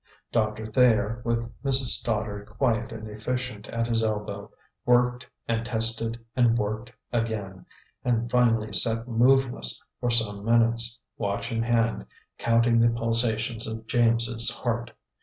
[0.31, 1.91] Doctor Thayer, with Mrs.
[1.99, 4.49] Stoddard quiet and efficient at his elbow,
[4.83, 7.67] worked and tested and worked again,
[8.03, 12.07] and finally sat moveless for some minutes, watch in hand,
[12.39, 14.89] counting the pulsations of James's heart.